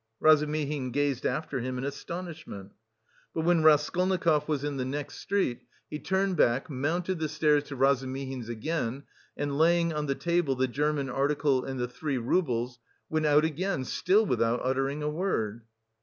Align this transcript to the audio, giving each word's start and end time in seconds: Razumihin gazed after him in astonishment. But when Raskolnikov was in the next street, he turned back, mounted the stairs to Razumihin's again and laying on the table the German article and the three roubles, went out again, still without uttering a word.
Razumihin 0.19 0.89
gazed 0.89 1.27
after 1.27 1.59
him 1.59 1.77
in 1.77 1.83
astonishment. 1.83 2.71
But 3.35 3.41
when 3.45 3.61
Raskolnikov 3.61 4.47
was 4.47 4.63
in 4.63 4.77
the 4.77 4.83
next 4.83 5.19
street, 5.19 5.61
he 5.91 5.99
turned 5.99 6.35
back, 6.37 6.71
mounted 6.71 7.19
the 7.19 7.29
stairs 7.29 7.65
to 7.65 7.75
Razumihin's 7.75 8.49
again 8.49 9.03
and 9.37 9.59
laying 9.59 9.93
on 9.93 10.07
the 10.07 10.15
table 10.15 10.55
the 10.55 10.67
German 10.67 11.07
article 11.07 11.63
and 11.63 11.79
the 11.79 11.87
three 11.87 12.17
roubles, 12.17 12.79
went 13.11 13.27
out 13.27 13.45
again, 13.45 13.85
still 13.85 14.25
without 14.25 14.59
uttering 14.63 15.03
a 15.03 15.07
word. 15.09 15.65